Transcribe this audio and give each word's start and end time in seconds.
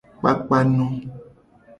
Kpakpano. 0.19 0.87